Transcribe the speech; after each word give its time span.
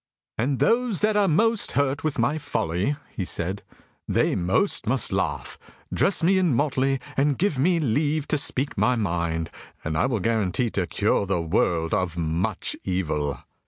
"And 0.35 0.57
those 0.57 1.01
that 1.01 1.15
are 1.15 1.27
most 1.27 1.73
hurt 1.73 2.03
with 2.03 2.17
my 2.17 2.39
folly," 2.39 2.95
he 3.15 3.23
said, 3.23 3.61
"they 4.07 4.35
most 4.35 4.87
must 4.87 5.11
laugh. 5.11 5.59
Dress 5.93 6.23
me 6.23 6.39
in 6.39 6.55
motley, 6.55 6.99
and 7.15 7.37
give 7.37 7.59
me 7.59 7.79
leave 7.79 8.27
to 8.29 8.39
speak 8.39 8.79
my 8.79 8.95
mind, 8.95 9.51
and 9.83 9.95
I 9.95 10.07
will 10.07 10.19
guarantee 10.19 10.71
to 10.71 10.87
cure 10.87 11.27
the 11.27 11.39
world 11.43 11.93
of 11.93 12.17
much 12.17 12.75
evil." 12.83 13.41